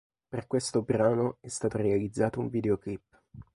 Per 0.27 0.47
questo 0.47 0.81
brano 0.81 1.37
è 1.41 1.47
stato 1.47 1.77
realizzato 1.77 2.39
un 2.39 2.49
videoclip. 2.49 3.21